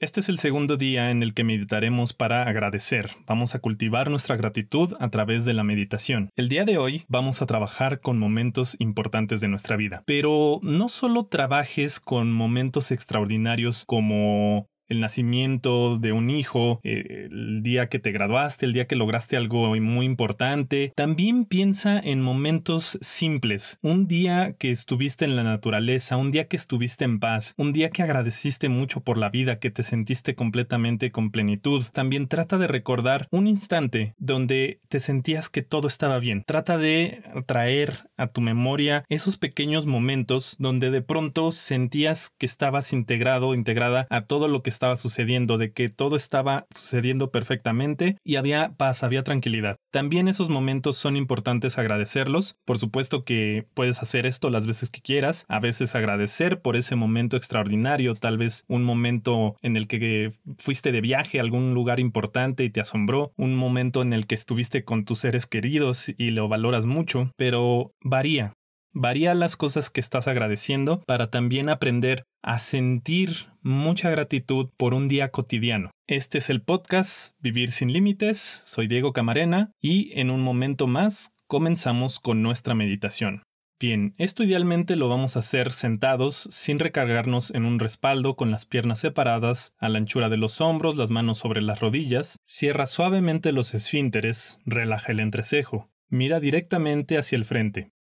Este 0.00 0.18
es 0.18 0.28
el 0.28 0.38
segundo 0.38 0.76
día 0.76 1.12
en 1.12 1.22
el 1.22 1.34
que 1.34 1.44
meditaremos 1.44 2.14
para 2.14 2.42
agradecer. 2.42 3.10
Vamos 3.26 3.54
a 3.54 3.60
cultivar 3.60 4.10
nuestra 4.10 4.34
gratitud 4.34 4.92
a 4.98 5.08
través 5.08 5.44
de 5.44 5.54
la 5.54 5.62
meditación. 5.62 6.30
El 6.34 6.48
día 6.48 6.64
de 6.64 6.78
hoy 6.78 7.04
vamos 7.06 7.40
a 7.40 7.46
trabajar 7.46 8.00
con 8.00 8.18
momentos 8.18 8.74
importantes 8.80 9.40
de 9.40 9.46
nuestra 9.46 9.76
vida. 9.76 10.02
Pero 10.04 10.58
no 10.62 10.88
solo 10.88 11.26
trabajes 11.26 12.00
con 12.00 12.32
momentos 12.32 12.90
extraordinarios 12.90 13.84
como 13.86 14.68
el 14.88 15.00
nacimiento 15.00 15.98
de 15.98 16.12
un 16.12 16.30
hijo, 16.30 16.80
eh, 16.82 17.28
el 17.30 17.62
día 17.62 17.88
que 17.88 17.98
te 17.98 18.12
graduaste, 18.12 18.66
el 18.66 18.72
día 18.72 18.86
que 18.86 18.96
lograste 18.96 19.36
algo 19.36 19.74
muy 19.80 20.06
importante. 20.06 20.92
También 20.96 21.44
piensa 21.44 21.98
en 21.98 22.20
momentos 22.20 22.98
simples, 23.00 23.78
un 23.82 24.06
día 24.06 24.54
que 24.58 24.70
estuviste 24.70 25.24
en 25.24 25.36
la 25.36 25.42
naturaleza, 25.42 26.16
un 26.16 26.30
día 26.30 26.48
que 26.48 26.56
estuviste 26.56 27.04
en 27.04 27.20
paz, 27.20 27.54
un 27.56 27.72
día 27.72 27.90
que 27.90 28.02
agradeciste 28.02 28.68
mucho 28.68 29.00
por 29.00 29.18
la 29.18 29.30
vida, 29.30 29.58
que 29.58 29.70
te 29.70 29.82
sentiste 29.82 30.34
completamente 30.34 31.10
con 31.10 31.30
plenitud. 31.30 31.84
También 31.92 32.28
trata 32.28 32.58
de 32.58 32.66
recordar 32.66 33.28
un 33.30 33.46
instante 33.46 34.14
donde 34.18 34.80
te 34.88 35.00
sentías 35.00 35.48
que 35.48 35.62
todo 35.62 35.88
estaba 35.88 36.18
bien. 36.18 36.44
Trata 36.46 36.78
de 36.78 37.22
traer 37.46 38.08
a 38.16 38.28
tu 38.28 38.40
memoria 38.40 39.04
esos 39.08 39.38
pequeños 39.38 39.86
momentos 39.86 40.56
donde 40.58 40.90
de 40.90 41.02
pronto 41.02 41.52
sentías 41.52 42.30
que 42.30 42.46
estabas 42.46 42.92
integrado, 42.92 43.54
integrada 43.54 44.06
a 44.10 44.22
todo 44.22 44.48
lo 44.48 44.62
que 44.62 44.70
estaba 44.74 44.96
sucediendo, 44.96 45.58
de 45.58 45.72
que 45.72 45.88
todo 45.88 46.16
estaba 46.16 46.66
sucediendo 46.74 47.30
perfectamente 47.30 48.16
y 48.24 48.36
había 48.36 48.74
paz, 48.76 49.02
había 49.02 49.22
tranquilidad. 49.22 49.76
También 49.90 50.28
esos 50.28 50.50
momentos 50.50 50.96
son 50.96 51.16
importantes 51.16 51.78
agradecerlos. 51.78 52.56
Por 52.64 52.78
supuesto 52.78 53.24
que 53.24 53.66
puedes 53.74 54.02
hacer 54.02 54.26
esto 54.26 54.50
las 54.50 54.66
veces 54.66 54.90
que 54.90 55.00
quieras, 55.00 55.44
a 55.48 55.60
veces 55.60 55.94
agradecer 55.94 56.60
por 56.60 56.76
ese 56.76 56.96
momento 56.96 57.36
extraordinario, 57.36 58.14
tal 58.14 58.38
vez 58.38 58.64
un 58.68 58.84
momento 58.84 59.56
en 59.62 59.76
el 59.76 59.86
que 59.86 60.32
fuiste 60.58 60.92
de 60.92 61.00
viaje 61.00 61.38
a 61.38 61.42
algún 61.42 61.74
lugar 61.74 62.00
importante 62.00 62.64
y 62.64 62.70
te 62.70 62.80
asombró, 62.80 63.32
un 63.36 63.54
momento 63.54 64.02
en 64.02 64.12
el 64.12 64.26
que 64.26 64.34
estuviste 64.34 64.84
con 64.84 65.04
tus 65.04 65.20
seres 65.20 65.46
queridos 65.46 66.12
y 66.16 66.30
lo 66.30 66.48
valoras 66.48 66.86
mucho, 66.86 67.30
pero 67.36 67.92
varía. 68.02 68.54
Varía 68.92 69.34
las 69.34 69.56
cosas 69.56 69.90
que 69.90 70.00
estás 70.00 70.28
agradeciendo 70.28 71.02
para 71.04 71.28
también 71.28 71.68
aprender 71.68 72.24
a 72.42 72.60
sentir 72.60 73.48
mucha 73.64 74.10
gratitud 74.10 74.68
por 74.76 74.92
un 74.92 75.08
día 75.08 75.30
cotidiano. 75.30 75.90
Este 76.06 76.38
es 76.38 76.50
el 76.50 76.60
podcast 76.60 77.34
Vivir 77.40 77.72
sin 77.72 77.92
Límites, 77.92 78.62
soy 78.66 78.86
Diego 78.88 79.14
Camarena 79.14 79.72
y 79.80 80.12
en 80.20 80.30
un 80.30 80.42
momento 80.42 80.86
más 80.86 81.34
comenzamos 81.46 82.20
con 82.20 82.42
nuestra 82.42 82.74
meditación. 82.74 83.42
Bien, 83.80 84.14
esto 84.18 84.44
idealmente 84.44 84.96
lo 84.96 85.08
vamos 85.08 85.36
a 85.36 85.40
hacer 85.40 85.72
sentados 85.72 86.46
sin 86.50 86.78
recargarnos 86.78 87.52
en 87.52 87.64
un 87.64 87.78
respaldo 87.78 88.36
con 88.36 88.50
las 88.50 88.66
piernas 88.66 89.00
separadas 89.00 89.72
a 89.78 89.88
la 89.88 89.98
anchura 89.98 90.28
de 90.28 90.36
los 90.36 90.60
hombros, 90.60 90.96
las 90.96 91.10
manos 91.10 91.38
sobre 91.38 91.62
las 91.62 91.80
rodillas. 91.80 92.38
Cierra 92.44 92.86
suavemente 92.86 93.50
los 93.52 93.74
esfínteres, 93.74 94.60
relaja 94.66 95.12
el 95.12 95.20
entrecejo, 95.20 95.90
mira 96.08 96.38
directamente 96.38 97.16
hacia 97.16 97.36
el 97.36 97.46
frente. 97.46 97.92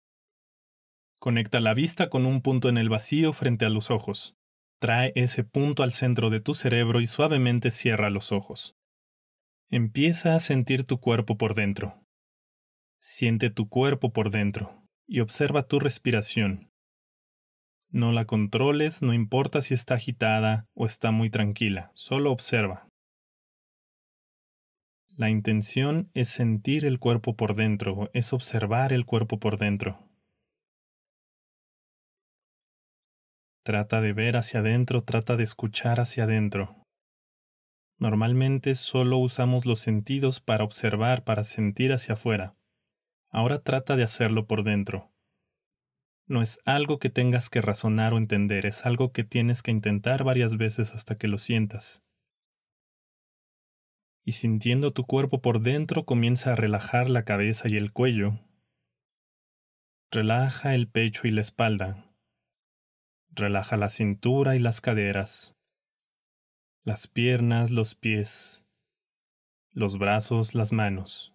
Conecta 1.20 1.62
la 1.62 1.74
vista 1.74 2.10
con 2.10 2.26
un 2.26 2.42
punto 2.42 2.68
en 2.68 2.78
el 2.78 2.90
vacío 2.90 3.32
frente 3.32 3.66
a 3.66 3.70
los 3.70 3.92
ojos. 3.92 4.36
Trae 4.84 5.14
ese 5.16 5.46
punto 5.46 5.82
al 5.84 5.94
centro 5.94 6.30
de 6.30 6.42
tu 6.42 6.54
cerebro 6.54 7.00
y 7.00 7.08
suavemente 7.08 7.72
cierra 7.72 8.10
los 8.10 8.34
ojos. 8.34 8.76
Empieza 9.70 10.36
a 10.36 10.42
sentir 10.42 10.84
tu 10.84 11.00
cuerpo 11.00 11.38
por 11.38 11.56
dentro. 11.56 12.04
Siente 13.00 13.50
tu 13.50 13.70
cuerpo 13.70 14.12
por 14.12 14.30
dentro 14.30 14.84
y 15.08 15.22
observa 15.22 15.70
tu 15.70 15.80
respiración. 15.80 16.70
No 17.92 18.12
la 18.12 18.26
controles, 18.26 19.02
no 19.02 19.14
importa 19.14 19.62
si 19.62 19.74
está 19.74 19.94
agitada 19.94 20.66
o 20.74 20.86
está 20.86 21.12
muy 21.12 21.30
tranquila, 21.30 21.94
solo 21.94 22.34
observa. 22.34 22.90
La 25.16 25.30
intención 25.30 26.12
es 26.14 26.28
sentir 26.28 26.84
el 26.84 27.00
cuerpo 27.00 27.38
por 27.38 27.56
dentro, 27.56 28.10
es 28.12 28.34
observar 28.34 28.92
el 28.92 29.06
cuerpo 29.06 29.40
por 29.40 29.58
dentro. 29.58 29.98
Trata 33.64 34.02
de 34.02 34.12
ver 34.12 34.36
hacia 34.36 34.60
adentro, 34.60 35.04
trata 35.04 35.38
de 35.38 35.44
escuchar 35.44 36.02
hacia 36.02 36.26
adentro. 36.26 36.84
Normalmente 37.98 38.76
solo 38.76 39.18
usamos 39.18 39.66
los 39.66 39.80
sentidos 39.80 40.42
para 40.42 40.66
observar, 40.66 41.24
para 41.24 41.46
sentir 41.46 41.94
hacia 41.94 42.16
afuera. 42.16 42.58
Ahora 43.30 43.60
trata 43.60 43.96
de 43.96 44.04
hacerlo 44.04 44.48
por 44.48 44.66
dentro. 44.66 45.14
No 46.28 46.42
es 46.42 46.60
algo 46.66 47.00
que 47.00 47.10
tengas 47.10 47.50
que 47.50 47.62
razonar 47.62 48.14
o 48.14 48.18
entender, 48.18 48.66
es 48.66 48.86
algo 48.86 49.14
que 49.14 49.24
tienes 49.24 49.64
que 49.64 49.72
intentar 49.72 50.26
varias 50.26 50.58
veces 50.58 50.94
hasta 50.94 51.18
que 51.18 51.30
lo 51.30 51.38
sientas. 51.38 52.04
Y 54.26 54.34
sintiendo 54.34 54.92
tu 54.92 55.06
cuerpo 55.06 55.42
por 55.42 55.62
dentro 55.62 56.06
comienza 56.06 56.52
a 56.52 56.56
relajar 56.58 57.10
la 57.10 57.24
cabeza 57.24 57.70
y 57.70 57.78
el 57.78 57.94
cuello. 57.94 58.40
Relaja 60.12 60.76
el 60.76 60.90
pecho 60.90 61.28
y 61.28 61.32
la 61.32 61.42
espalda. 61.42 62.13
Relaja 63.36 63.78
la 63.78 63.90
cintura 63.90 64.56
y 64.56 64.60
las 64.60 64.80
caderas, 64.80 65.56
las 66.84 67.08
piernas, 67.08 67.72
los 67.72 67.96
pies, 67.96 68.64
los 69.72 69.98
brazos, 69.98 70.54
las 70.54 70.72
manos. 70.72 71.34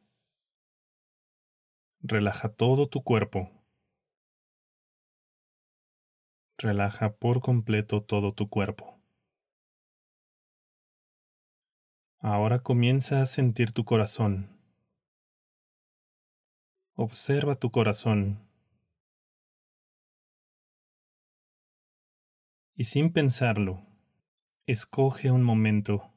Relaja 2.01 2.51
todo 2.51 2.89
tu 2.89 3.03
cuerpo. 3.03 3.51
Relaja 6.57 7.17
por 7.17 7.41
completo 7.41 8.05
todo 8.05 8.33
tu 8.33 8.49
cuerpo. 8.49 9.01
Ahora 12.21 12.61
comienza 12.61 13.23
a 13.23 13.27
sentir 13.27 13.73
tu 13.73 13.85
corazón. 13.85 14.57
Observa 16.95 17.57
tu 17.57 17.73
corazón 17.73 18.48
y 22.79 22.85
sin 22.85 23.13
pensarlo, 23.13 23.85
escoge 24.65 25.33
un 25.33 25.43
momento, 25.43 26.15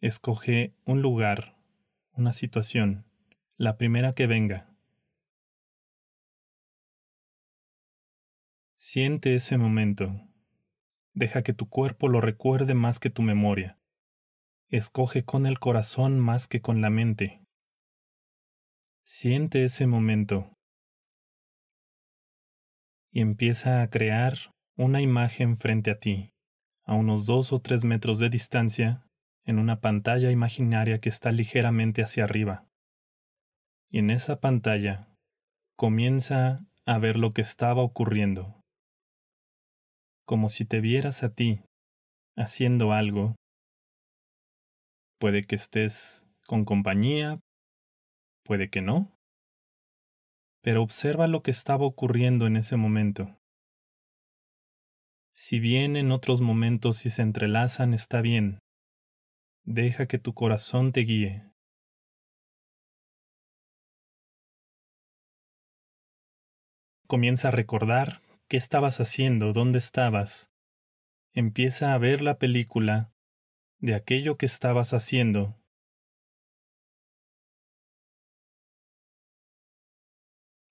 escoge 0.00 0.74
un 0.86 1.02
lugar, 1.02 1.58
una 2.12 2.32
situación, 2.32 3.04
la 3.58 3.76
primera 3.76 4.14
que 4.14 4.26
venga. 4.26 4.74
Siente 8.76 9.34
ese 9.34 9.58
momento. 9.58 10.26
Deja 11.12 11.42
que 11.42 11.52
tu 11.52 11.68
cuerpo 11.68 12.08
lo 12.08 12.22
recuerde 12.22 12.72
más 12.72 12.98
que 12.98 13.10
tu 13.10 13.20
memoria. 13.20 13.78
Escoge 14.68 15.22
con 15.22 15.44
el 15.44 15.58
corazón 15.58 16.18
más 16.18 16.48
que 16.48 16.62
con 16.62 16.80
la 16.80 16.88
mente. 16.88 17.44
Siente 19.02 19.64
ese 19.64 19.86
momento 19.86 20.56
y 23.10 23.20
empieza 23.20 23.82
a 23.82 23.90
crear 23.90 24.53
una 24.76 25.00
imagen 25.00 25.56
frente 25.56 25.90
a 25.90 25.94
ti, 25.94 26.32
a 26.84 26.94
unos 26.94 27.26
dos 27.26 27.52
o 27.52 27.60
tres 27.60 27.84
metros 27.84 28.18
de 28.18 28.28
distancia, 28.28 29.06
en 29.44 29.58
una 29.58 29.80
pantalla 29.80 30.30
imaginaria 30.30 31.00
que 31.00 31.08
está 31.08 31.30
ligeramente 31.30 32.02
hacia 32.02 32.24
arriba. 32.24 32.66
Y 33.90 33.98
en 33.98 34.10
esa 34.10 34.40
pantalla 34.40 35.14
comienza 35.76 36.66
a 36.86 36.98
ver 36.98 37.16
lo 37.16 37.32
que 37.32 37.42
estaba 37.42 37.82
ocurriendo, 37.82 38.60
como 40.26 40.48
si 40.48 40.64
te 40.64 40.80
vieras 40.80 41.22
a 41.22 41.34
ti 41.34 41.60
haciendo 42.36 42.92
algo. 42.92 43.36
Puede 45.20 45.42
que 45.42 45.54
estés 45.54 46.26
con 46.46 46.64
compañía, 46.64 47.38
puede 48.44 48.68
que 48.70 48.82
no, 48.82 49.16
pero 50.62 50.82
observa 50.82 51.28
lo 51.28 51.42
que 51.42 51.50
estaba 51.50 51.84
ocurriendo 51.86 52.46
en 52.46 52.56
ese 52.56 52.76
momento. 52.76 53.36
Si 55.36 55.58
bien 55.58 55.96
en 55.96 56.12
otros 56.12 56.40
momentos 56.40 56.98
si 56.98 57.10
se 57.10 57.22
entrelazan 57.22 57.92
está 57.92 58.20
bien, 58.20 58.60
deja 59.64 60.06
que 60.06 60.20
tu 60.20 60.32
corazón 60.32 60.92
te 60.92 61.00
guíe. 61.00 61.50
Comienza 67.08 67.48
a 67.48 67.50
recordar 67.50 68.22
qué 68.48 68.56
estabas 68.56 69.00
haciendo, 69.00 69.52
dónde 69.52 69.80
estabas. 69.80 70.52
Empieza 71.32 71.94
a 71.94 71.98
ver 71.98 72.22
la 72.22 72.38
película 72.38 73.12
de 73.80 73.96
aquello 73.96 74.36
que 74.36 74.46
estabas 74.46 74.92
haciendo. 74.94 75.60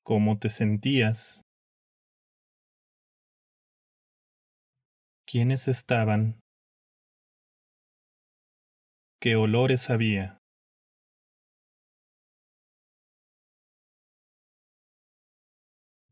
Cómo 0.04 0.40
te 0.40 0.48
sentías. 0.48 1.42
Quiénes 5.34 5.68
estaban, 5.68 6.40
qué 9.20 9.36
olores 9.36 9.90
había. 9.90 10.38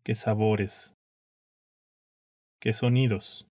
qué 0.04 0.16
sabores, 0.16 0.96
qué 2.60 2.74
sonidos. 2.74 3.46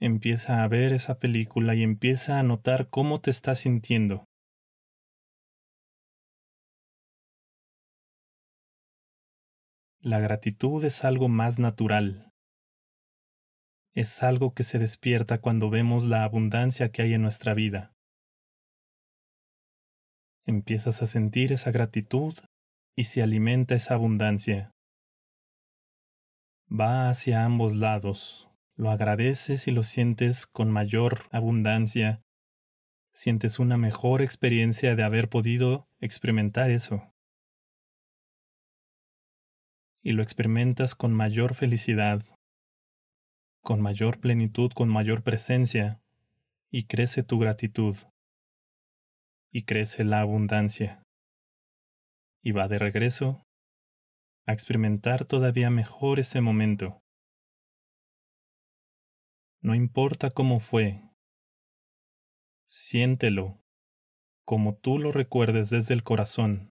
Empieza 0.00 0.64
a 0.64 0.68
ver 0.68 0.94
esa 0.94 1.18
película 1.18 1.74
y 1.74 1.82
empieza 1.82 2.38
a 2.38 2.42
notar 2.42 2.88
cómo 2.88 3.20
te 3.20 3.28
estás 3.28 3.58
sintiendo. 3.58 4.24
La 10.00 10.20
gratitud 10.20 10.82
es 10.86 11.04
algo 11.04 11.28
más 11.28 11.58
natural. 11.58 12.29
Es 14.00 14.22
algo 14.22 14.54
que 14.54 14.62
se 14.62 14.78
despierta 14.78 15.42
cuando 15.42 15.68
vemos 15.68 16.06
la 16.06 16.24
abundancia 16.24 16.90
que 16.90 17.02
hay 17.02 17.12
en 17.12 17.20
nuestra 17.20 17.52
vida. 17.52 17.92
Empiezas 20.46 21.02
a 21.02 21.06
sentir 21.06 21.52
esa 21.52 21.70
gratitud 21.70 22.32
y 22.96 23.04
se 23.04 23.22
alimenta 23.22 23.74
esa 23.74 23.92
abundancia. 23.92 24.70
Va 26.72 27.10
hacia 27.10 27.44
ambos 27.44 27.76
lados. 27.76 28.48
Lo 28.74 28.90
agradeces 28.90 29.68
y 29.68 29.70
lo 29.70 29.82
sientes 29.82 30.46
con 30.46 30.70
mayor 30.70 31.24
abundancia. 31.30 32.22
Sientes 33.12 33.58
una 33.58 33.76
mejor 33.76 34.22
experiencia 34.22 34.96
de 34.96 35.02
haber 35.02 35.28
podido 35.28 35.90
experimentar 36.00 36.70
eso 36.70 37.12
y 40.02 40.12
lo 40.12 40.22
experimentas 40.22 40.94
con 40.94 41.12
mayor 41.12 41.52
felicidad, 41.52 42.22
con 43.60 43.80
mayor 43.80 44.20
plenitud, 44.20 44.72
con 44.72 44.88
mayor 44.88 45.22
presencia, 45.22 46.02
y 46.70 46.84
crece 46.86 47.22
tu 47.22 47.38
gratitud, 47.38 47.96
y 49.50 49.64
crece 49.64 50.04
la 50.04 50.20
abundancia, 50.20 51.02
y 52.42 52.52
va 52.52 52.68
de 52.68 52.78
regreso 52.78 53.46
a 54.46 54.52
experimentar 54.52 55.24
todavía 55.24 55.70
mejor 55.70 56.20
ese 56.20 56.40
momento. 56.40 57.02
No 59.60 59.74
importa 59.74 60.30
cómo 60.30 60.58
fue, 60.60 61.02
siéntelo 62.66 63.60
como 64.50 64.74
tú 64.74 64.98
lo 64.98 65.12
recuerdes 65.12 65.70
desde 65.70 65.94
el 65.94 66.02
corazón. 66.02 66.69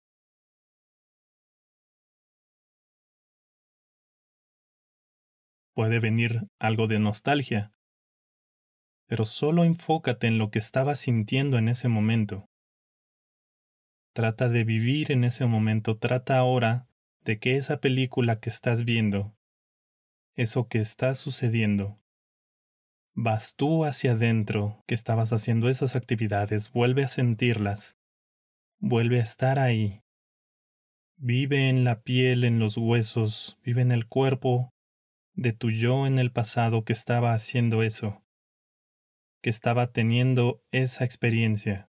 Puede 5.73 5.99
venir 5.99 6.41
algo 6.59 6.87
de 6.87 6.99
nostalgia, 6.99 7.71
pero 9.09 9.25
solo 9.25 9.63
enfócate 9.63 10.27
en 10.27 10.37
lo 10.37 10.51
que 10.51 10.59
estabas 10.59 10.99
sintiendo 10.99 11.57
en 11.57 11.67
ese 11.67 11.87
momento. 11.87 12.47
Trata 14.13 14.49
de 14.49 14.63
vivir 14.63 15.11
en 15.11 15.23
ese 15.23 15.45
momento, 15.45 15.97
trata 15.97 16.37
ahora 16.37 16.87
de 17.23 17.39
que 17.39 17.55
esa 17.55 17.79
película 17.79 18.39
que 18.39 18.49
estás 18.49 18.85
viendo, 18.85 19.35
eso 20.35 20.67
que 20.67 20.79
está 20.79 21.15
sucediendo, 21.15 21.99
vas 23.13 23.55
tú 23.55 23.83
hacia 23.83 24.11
adentro 24.11 24.83
que 24.87 24.93
estabas 24.93 25.33
haciendo 25.33 25.69
esas 25.69 25.95
actividades, 25.95 26.71
vuelve 26.71 27.03
a 27.03 27.07
sentirlas, 27.07 27.97
vuelve 28.79 29.19
a 29.19 29.23
estar 29.23 29.59
ahí. 29.59 30.01
Vive 31.17 31.67
en 31.67 31.83
la 31.83 32.01
piel, 32.01 32.45
en 32.45 32.59
los 32.59 32.77
huesos, 32.77 33.57
vive 33.63 33.81
en 33.81 33.91
el 33.91 34.07
cuerpo, 34.07 34.71
de 35.35 35.53
tu 35.53 35.69
yo 35.69 36.05
en 36.05 36.19
el 36.19 36.31
pasado 36.31 36.83
que 36.83 36.93
estaba 36.93 37.33
haciendo 37.33 37.83
eso, 37.83 38.23
que 39.41 39.49
estaba 39.49 39.91
teniendo 39.91 40.61
esa 40.71 41.05
experiencia. 41.05 41.89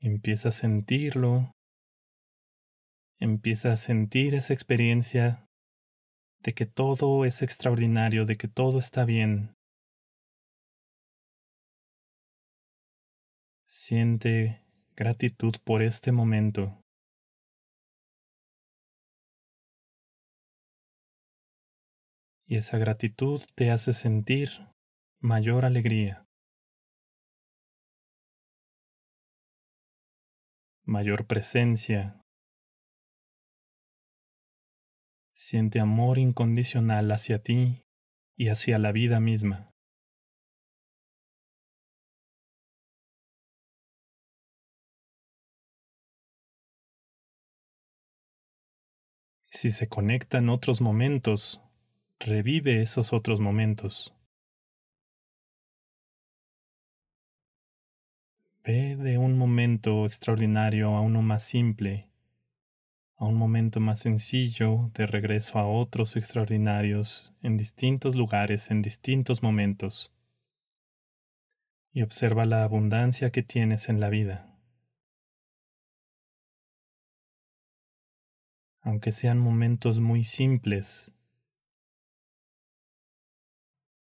Empieza 0.00 0.50
a 0.50 0.52
sentirlo, 0.52 1.52
empieza 3.18 3.72
a 3.72 3.76
sentir 3.76 4.34
esa 4.34 4.52
experiencia 4.52 5.46
de 6.40 6.52
que 6.52 6.66
todo 6.66 7.24
es 7.24 7.40
extraordinario, 7.40 8.26
de 8.26 8.36
que 8.36 8.48
todo 8.48 8.78
está 8.78 9.06
bien. 9.06 9.54
Siente 13.66 14.62
gratitud 14.94 15.54
por 15.64 15.82
este 15.82 16.12
momento. 16.12 16.83
Y 22.46 22.56
esa 22.56 22.78
gratitud 22.78 23.42
te 23.54 23.70
hace 23.70 23.92
sentir 23.92 24.50
mayor 25.20 25.64
alegría, 25.64 26.26
mayor 30.84 31.26
presencia. 31.26 32.20
Siente 35.36 35.80
amor 35.80 36.18
incondicional 36.18 37.10
hacia 37.10 37.42
ti 37.42 37.82
y 38.36 38.48
hacia 38.48 38.78
la 38.78 38.92
vida 38.92 39.20
misma. 39.20 39.70
Si 49.46 49.70
se 49.70 49.88
conectan 49.88 50.48
otros 50.50 50.80
momentos 50.80 51.64
revive 52.24 52.80
esos 52.80 53.12
otros 53.12 53.38
momentos. 53.38 54.14
Ve 58.64 58.96
de 58.96 59.18
un 59.18 59.36
momento 59.36 60.06
extraordinario 60.06 60.96
a 60.96 61.02
uno 61.02 61.20
más 61.20 61.42
simple, 61.42 62.08
a 63.16 63.26
un 63.26 63.34
momento 63.34 63.78
más 63.78 64.00
sencillo 64.00 64.90
de 64.94 65.06
regreso 65.06 65.58
a 65.58 65.66
otros 65.66 66.16
extraordinarios 66.16 67.34
en 67.42 67.58
distintos 67.58 68.16
lugares, 68.16 68.70
en 68.70 68.80
distintos 68.80 69.42
momentos. 69.42 70.10
Y 71.92 72.02
observa 72.02 72.46
la 72.46 72.64
abundancia 72.64 73.30
que 73.30 73.42
tienes 73.42 73.90
en 73.90 74.00
la 74.00 74.08
vida. 74.08 74.50
Aunque 78.80 79.12
sean 79.12 79.38
momentos 79.38 80.00
muy 80.00 80.24
simples, 80.24 81.13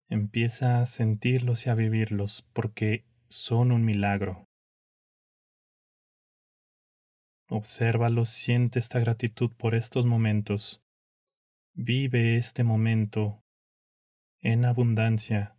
Empieza 0.09 0.80
a 0.80 0.86
sentirlos 0.86 1.65
y 1.65 1.69
a 1.69 1.75
vivirlos 1.75 2.48
porque 2.54 3.06
son 3.27 3.74
un 3.74 3.83
milagro. 3.83 4.45
Obsérvalos, 7.50 8.30
siente 8.30 8.80
esta 8.80 9.00
gratitud 9.00 9.51
por 9.57 9.75
estos 9.75 10.06
momentos. 10.06 10.81
Vive 11.74 12.38
este 12.38 12.63
momento 12.63 13.42
en 14.40 14.64
abundancia. 14.64 15.57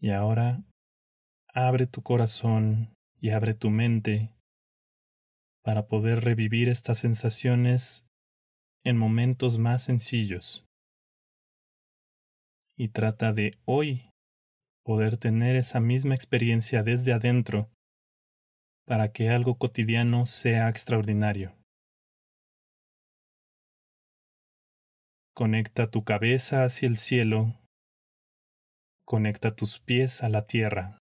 Y 0.00 0.10
ahora 0.10 0.64
abre 1.52 1.86
tu 1.86 2.02
corazón 2.02 2.94
y 3.20 3.30
abre 3.30 3.52
tu 3.52 3.68
mente 3.68 4.34
para 5.62 5.88
poder 5.88 6.24
revivir 6.24 6.70
estas 6.70 6.98
sensaciones 6.98 8.06
en 8.82 8.96
momentos 8.96 9.58
más 9.58 9.82
sencillos 9.82 10.67
y 12.78 12.90
trata 12.90 13.32
de 13.32 13.58
hoy 13.64 14.08
poder 14.84 15.18
tener 15.18 15.56
esa 15.56 15.80
misma 15.80 16.14
experiencia 16.14 16.84
desde 16.84 17.12
adentro 17.12 17.68
para 18.86 19.12
que 19.12 19.30
algo 19.30 19.58
cotidiano 19.58 20.24
sea 20.26 20.68
extraordinario. 20.68 21.54
Conecta 25.34 25.90
tu 25.90 26.04
cabeza 26.04 26.64
hacia 26.64 26.88
el 26.88 26.96
cielo, 26.96 27.54
conecta 29.04 29.54
tus 29.54 29.80
pies 29.80 30.22
a 30.22 30.28
la 30.28 30.46
tierra. 30.46 30.98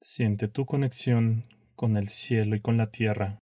Siente 0.00 0.48
tu 0.48 0.66
conexión 0.66 1.44
con 1.74 1.96
el 1.96 2.08
cielo 2.08 2.54
y 2.54 2.60
con 2.60 2.76
la 2.76 2.90
tierra. 2.90 3.38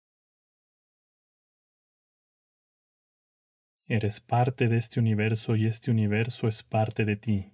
Eres 3.86 4.22
parte 4.22 4.68
de 4.68 4.78
este 4.78 4.98
universo 4.98 5.56
y 5.56 5.66
este 5.66 5.90
universo 5.90 6.48
es 6.48 6.62
parte 6.62 7.04
de 7.04 7.16
ti. 7.16 7.52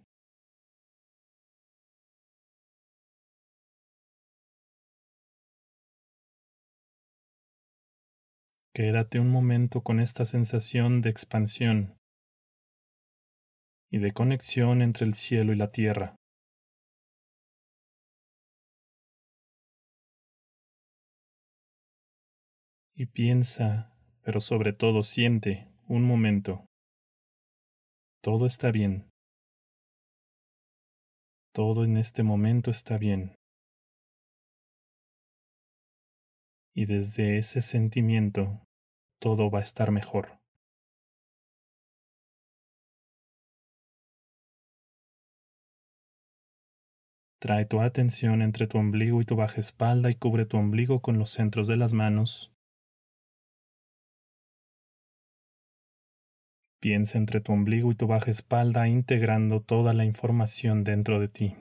Quédate 8.73 9.19
un 9.19 9.29
momento 9.29 9.83
con 9.83 9.99
esta 9.99 10.25
sensación 10.25 11.01
de 11.01 11.11
expansión 11.11 11.97
y 13.91 13.99
de 13.99 14.13
conexión 14.13 14.83
entre 14.83 15.07
el 15.07 15.15
cielo 15.15 15.53
y 15.53 15.57
la 15.57 15.73
tierra. 15.73 16.15
Y 22.95 23.07
piensa, 23.07 23.97
pero 24.23 24.39
sobre 24.39 24.73
todo 24.73 25.03
siente 25.03 25.70
un 25.91 26.05
momento. 26.05 26.67
Todo 28.23 28.47
está 28.47 28.71
bien. 28.71 29.11
Todo 31.53 31.85
en 31.85 31.97
este 31.97 32.23
momento 32.23 32.71
está 32.71 32.97
bien. 32.97 33.35
Y 36.77 36.85
desde 36.85 37.39
ese 37.39 37.61
sentimiento 37.61 38.63
todo 39.21 39.51
va 39.51 39.59
a 39.59 39.63
estar 39.63 39.91
mejor. 39.91 40.39
Trae 47.41 47.65
tu 47.65 47.81
atención 47.81 48.43
entre 48.43 48.69
tu 48.69 48.79
ombligo 48.79 49.21
y 49.21 49.25
tu 49.25 49.35
baja 49.35 49.61
espalda 49.61 50.09
y 50.09 50.15
cubre 50.15 50.47
tu 50.47 50.57
ombligo 50.57 51.03
con 51.03 51.19
los 51.19 51.31
centros 51.31 51.67
de 51.67 51.77
las 51.77 51.95
manos. 51.95 52.53
Piensa 56.81 57.19
entre 57.19 57.43
tu 57.43 57.53
ombligo 57.53 57.91
y 57.91 57.95
tu 57.95 58.07
baja 58.07 58.31
espalda 58.31 58.89
integrando 58.89 59.61
toda 59.61 59.93
la 59.93 60.07
información 60.07 60.83
dentro 60.83 61.21
de 61.21 61.29
ti. 61.29 61.57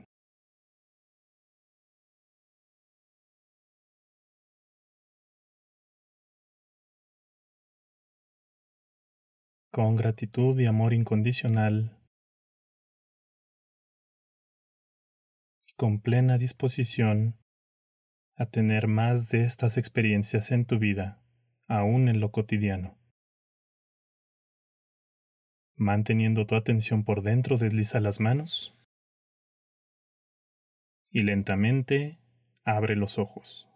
Con 9.71 9.97
gratitud 9.97 10.57
y 10.57 10.65
amor 10.65 10.93
incondicional, 10.93 11.97
con 15.75 15.99
plena 15.99 16.37
disposición 16.37 17.37
a 18.35 18.45
tener 18.45 18.87
más 18.87 19.29
de 19.29 19.43
estas 19.43 19.77
experiencias 19.77 20.51
en 20.51 20.65
tu 20.65 20.79
vida, 20.79 21.21
aún 21.67 22.07
en 22.07 22.21
lo 22.21 22.31
cotidiano. 22.31 22.98
Manteniendo 25.79 26.45
tu 26.45 26.55
atención 26.55 27.05
por 27.05 27.21
dentro, 27.21 27.55
desliza 27.55 28.01
las 28.01 28.19
manos 28.19 28.75
y 31.09 31.23
lentamente 31.23 32.19
abre 32.65 32.97
los 32.97 33.17
ojos. 33.17 33.68